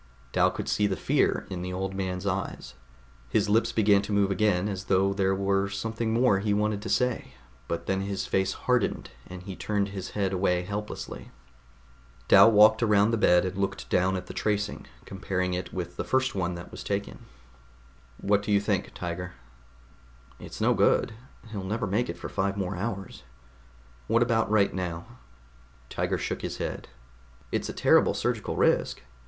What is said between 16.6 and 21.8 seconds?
was taken. "What do you think, Tiger?" "It's no good. He'll